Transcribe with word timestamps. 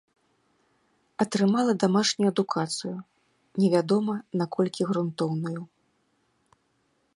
Атрымала 1.25 1.73
дамашнюю 1.83 2.29
адукацыю, 2.33 2.95
невядома 3.63 4.15
наколькі 4.43 4.81
грунтоўную. 4.93 5.61